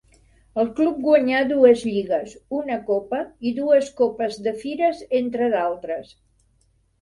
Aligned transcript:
El 0.61 0.69
club 0.77 0.95
guanyà 1.01 1.41
dues 1.51 1.83
lligues, 1.89 2.33
una 2.61 2.77
copa 2.87 3.19
i 3.51 3.53
dues 3.59 3.93
Copes 4.01 4.41
de 4.49 4.55
Fires 4.65 5.05
entre 5.21 5.53
d'altres. 5.57 6.11